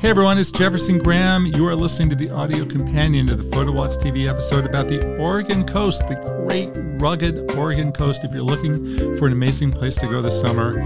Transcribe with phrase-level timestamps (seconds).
[0.00, 1.44] Hey everyone, it's Jefferson Graham.
[1.44, 5.66] You are listening to the audio companion to the PhotoWalks TV episode about the Oregon
[5.66, 6.70] coast, the great
[7.02, 8.22] rugged Oregon coast.
[8.22, 10.80] If you're looking for an amazing place to go this summer,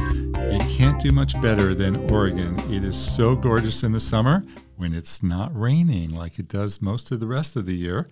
[0.50, 2.58] you can't do much better than Oregon.
[2.72, 4.44] It is so gorgeous in the summer
[4.78, 8.08] when it's not raining like it does most of the rest of the year.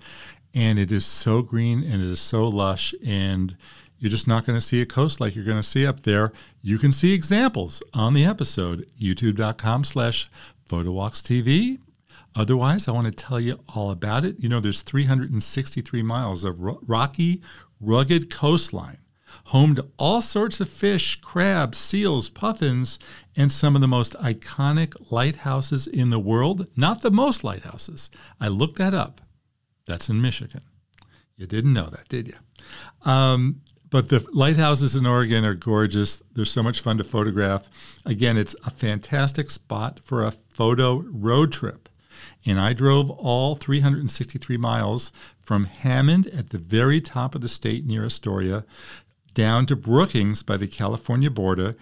[0.55, 3.57] And it is so green and it is so lush and
[3.98, 6.32] you're just not going to see a coast like you're going to see up there.
[6.61, 10.29] You can see examples on the episode, youtube.com slash
[10.70, 11.79] photowalks.tv.
[12.34, 14.38] Otherwise, I want to tell you all about it.
[14.38, 17.42] You know, there's 363 miles of rocky,
[17.80, 18.98] rugged coastline,
[19.47, 23.01] home to all sorts of fish, crabs, seals, puffins,
[23.34, 26.69] and some of the most iconic lighthouses in the world.
[26.77, 28.11] Not the most lighthouses.
[28.41, 29.20] I looked that up.
[29.87, 30.62] That's in Michigan.
[31.37, 33.11] You didn't know that, did you?
[33.11, 36.23] Um, but the lighthouses in Oregon are gorgeous.
[36.35, 37.69] They're so much fun to photograph.
[38.07, 41.89] Again, it's a fantastic spot for a photo road trip.
[42.47, 47.84] And I drove all 363 miles from Hammond at the very top of the state
[47.84, 48.64] near Astoria
[49.34, 51.75] down to Brookings by the California border,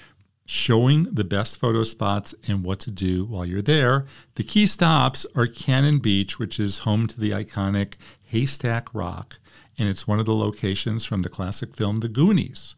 [0.47, 4.07] showing the best photo spots and what to do while you're there.
[4.37, 7.95] The key stops are Cannon Beach, which is home to the iconic
[8.25, 9.39] Haystack Rock
[9.79, 12.75] and it's one of the locations from the classic film The Goonies.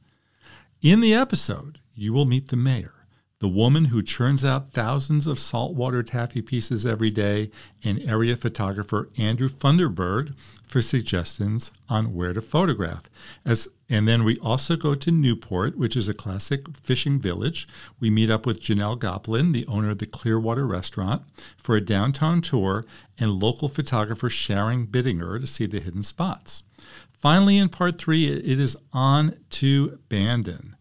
[0.83, 3.00] In the episode, you will meet the mayor,
[3.41, 7.51] the woman who churns out thousands of saltwater taffy pieces every day,
[7.83, 10.35] and area photographer Andrew Funderburg
[10.67, 13.05] for suggestions on where to photograph.
[13.45, 17.67] As and then we also go to Newport, which is a classic fishing village.
[17.99, 21.23] We meet up with Janelle Goplin, the owner of the Clearwater Restaurant,
[21.57, 22.85] for a downtown tour,
[23.19, 26.63] and local photographer Sharon Bittinger to see the hidden spots.
[27.11, 30.77] Finally, in part three, it is on to Bandon,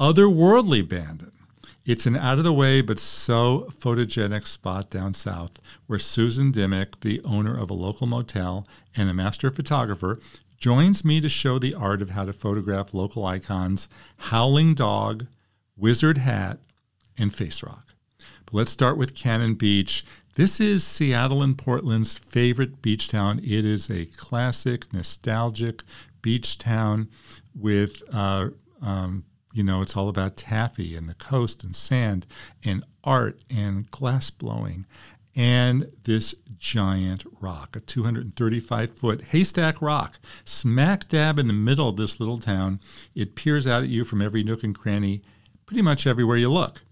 [0.00, 1.32] otherworldly Bandon.
[1.86, 6.98] It's an out of the way but so photogenic spot down south where Susan Dimmick,
[7.00, 10.18] the owner of a local motel and a master photographer,
[10.58, 15.26] joins me to show the art of how to photograph local icons Howling Dog,
[15.76, 16.58] Wizard Hat,
[17.16, 17.94] and Face Rock.
[18.46, 20.04] But let's start with Cannon Beach.
[20.34, 23.38] This is Seattle and Portland's favorite beach town.
[23.44, 25.84] It is a classic, nostalgic
[26.20, 27.10] beach town
[27.54, 28.48] with, uh,
[28.82, 29.24] um,
[29.56, 32.26] you know, it's all about taffy and the coast and sand
[32.64, 34.86] and art and glass blowing
[35.36, 41.96] and this giant rock, a 235 foot haystack rock, smack dab in the middle of
[41.96, 42.80] this little town.
[43.14, 45.22] It peers out at you from every nook and cranny,
[45.66, 46.82] pretty much everywhere you look.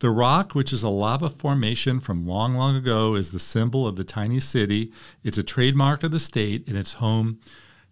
[0.00, 3.96] The rock, which is a lava formation from long, long ago, is the symbol of
[3.96, 4.92] the tiny city.
[5.24, 7.40] It's a trademark of the state, and it's home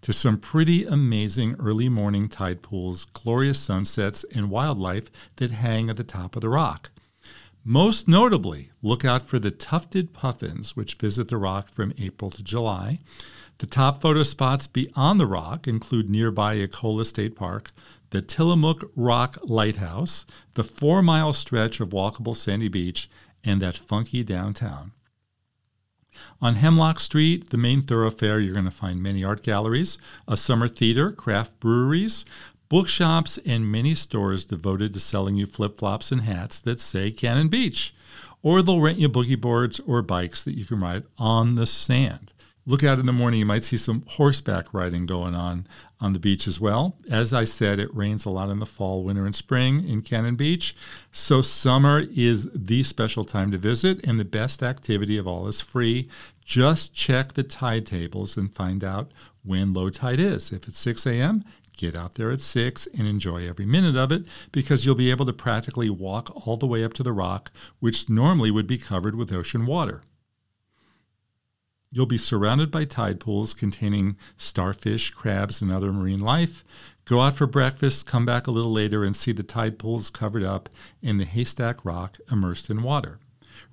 [0.07, 5.97] to some pretty amazing early morning tide pools, glorious sunsets, and wildlife that hang at
[5.97, 6.93] the top of the rock.
[7.65, 12.45] Most notably, look out for the tufted puffins, which visit the rock from April to
[12.45, 13.01] July.
[13.59, 17.73] The top photo spots beyond the rock include nearby Ecola State Park,
[18.11, 20.25] the Tillamook Rock Lighthouse,
[20.55, 23.11] the four mile stretch of walkable sandy beach,
[23.43, 24.93] and that funky downtown.
[26.41, 30.69] On Hemlock Street, the main thoroughfare, you're going to find many art galleries, a summer
[30.69, 32.25] theater, craft breweries,
[32.69, 37.49] bookshops, and many stores devoted to selling you flip flops and hats that say Cannon
[37.49, 37.95] Beach.
[38.43, 42.33] Or they'll rent you boogie boards or bikes that you can ride on the sand
[42.67, 45.67] look out in the morning, you might see some horseback riding going on
[46.01, 46.97] on the beach as well.
[47.09, 50.35] As I said, it rains a lot in the fall, winter, and spring in Cannon
[50.35, 50.75] Beach.
[51.13, 55.61] So summer is the special time to visit, and the best activity of all is
[55.61, 56.09] free.
[56.45, 59.13] Just check the tide tables and find out
[59.45, 60.53] when low tide is.
[60.53, 61.45] If it's 6 a.m.,
[61.77, 65.27] get out there at 6 and enjoy every minute of it because you'll be able
[65.27, 69.15] to practically walk all the way up to the rock, which normally would be covered
[69.15, 70.03] with ocean water.
[71.91, 76.65] You'll be surrounded by tide pools containing starfish, crabs, and other marine life.
[77.05, 80.43] Go out for breakfast, come back a little later, and see the tide pools covered
[80.43, 80.69] up
[81.01, 83.21] in the haystack rock immersed in water.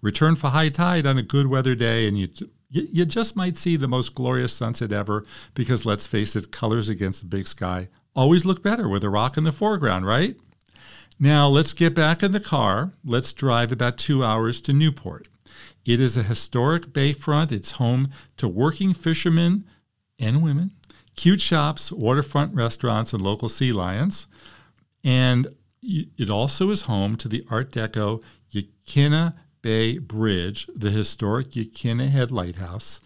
[0.02, 2.30] Return for high tide on a good weather day, and you,
[2.70, 7.22] you just might see the most glorious sunset ever because, let's face it, colors against
[7.22, 10.36] the big sky always look better with a rock in the foreground, right?
[11.20, 12.94] Now, let's get back in the car.
[13.04, 15.28] Let's drive about two hours to Newport.
[15.86, 17.52] It is a historic bayfront.
[17.52, 19.66] It's home to working fishermen
[20.18, 20.72] and women,
[21.16, 24.28] cute shops, waterfront restaurants, and local sea lions.
[25.04, 25.48] And
[25.82, 32.32] it also is home to the Art Deco Yaquina Bay Bridge, the historic Yaquina Head
[32.32, 33.02] Lighthouse,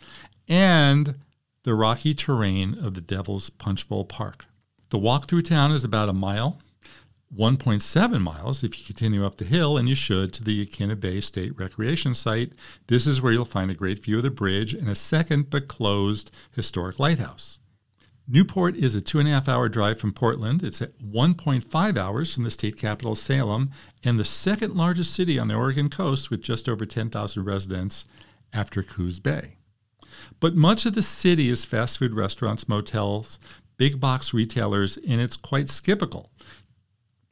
[0.47, 1.15] and
[1.63, 4.45] the rocky terrain of the Devil's Punch Bowl Park.
[4.89, 6.61] The walk through town is about a mile.
[7.35, 11.19] 1.7 miles if you continue up the hill, and you should, to the Yaquina Bay
[11.19, 12.53] State Recreation Site.
[12.87, 15.67] This is where you'll find a great view of the bridge and a second but
[15.67, 17.59] closed historic lighthouse.
[18.29, 20.63] Newport is a two and a half hour drive from Portland.
[20.63, 23.71] It's at 1.5 hours from the state capital, Salem,
[24.03, 28.05] and the second largest city on the Oregon coast with just over 10,000 residents
[28.51, 29.57] after Coos Bay.
[30.39, 33.37] But much of the city is fast food restaurants, motels,
[33.77, 36.27] big box retailers, and it's quite skippable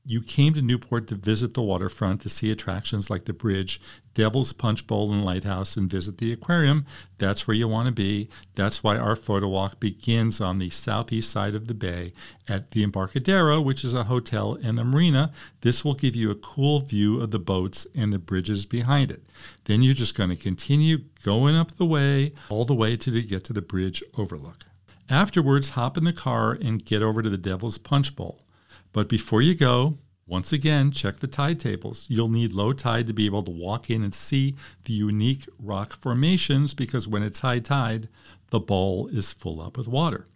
[0.08, 3.82] you came to Newport to visit the waterfront to see attractions like the bridge,
[4.14, 6.86] Devil's Punch Bowl and Lighthouse, and visit the aquarium,
[7.18, 8.30] that's where you want to be.
[8.54, 12.14] That's why our photo walk begins on the southeast side of the bay
[12.48, 15.32] at the Embarcadero, which is a hotel and a marina.
[15.62, 19.24] This will give you a cool view of the boats and the bridges behind it.
[19.64, 23.44] Then you're just going to continue going up the way all the way to get
[23.46, 24.66] to the bridge overlook.
[25.10, 28.45] Afterwards, hop in the car and get over to the Devil's Punch Bowl.
[28.96, 32.06] But before you go, once again, check the tide tables.
[32.08, 34.56] You'll need low tide to be able to walk in and see
[34.86, 38.08] the unique rock formations because when it's high tide,
[38.52, 40.28] the bowl is full up with water.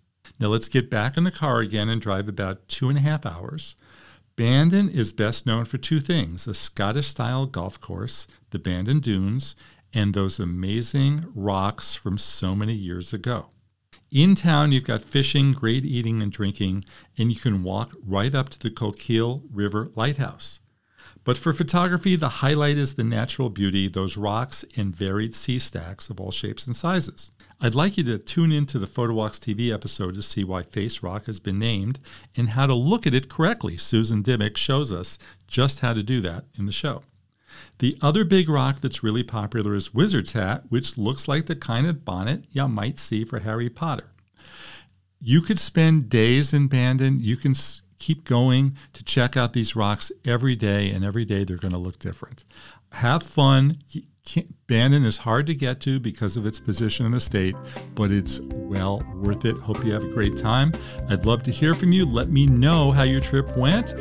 [0.42, 3.26] Now let's get back in the car again and drive about two and a half
[3.26, 3.78] hours.
[4.36, 9.56] Bandon is best known for two things a Scottish style golf course, the Bandon Dunes,
[9.94, 13.52] and those amazing rocks from so many years ago.
[14.12, 16.84] In town, you've got fishing, great eating and drinking,
[17.16, 20.62] and you can walk right up to the Coquille River Lighthouse.
[21.24, 26.10] But for photography, the highlight is the natural beauty, those rocks and varied sea stacks
[26.10, 27.30] of all shapes and sizes.
[27.62, 31.26] I'd like you to tune into the PhotoWalks TV episode to see why Face Rock
[31.26, 32.00] has been named
[32.36, 33.78] and how to look at it correctly.
[33.78, 37.04] Susan Dimmick shows us just how to do that in the show.
[37.80, 41.88] The other big rock that's really popular is Wizard's Hat, which looks like the kind
[41.88, 44.12] of bonnet you might see for Harry Potter.
[45.22, 47.20] You could spend days in Bandon.
[47.20, 47.54] You can
[48.00, 51.80] keep going to check out these rocks every day, and every day they're going to
[51.80, 52.44] look different.
[52.94, 53.78] Have fun.
[54.68, 57.56] Bandon is hard to get to because of its position in the state,
[57.96, 59.58] but it's well worth it.
[59.58, 60.72] Hope you have a great time.
[61.10, 62.06] I'd love to hear from you.
[62.06, 63.94] Let me know how your trip went.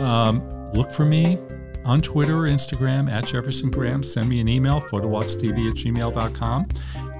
[0.00, 1.38] Um, look for me
[1.84, 4.02] on Twitter or Instagram at Jefferson Graham.
[4.02, 6.68] Send me an email, photowalkstv at gmail.com.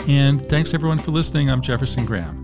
[0.09, 1.51] And thanks everyone for listening.
[1.51, 2.44] I'm Jefferson Graham.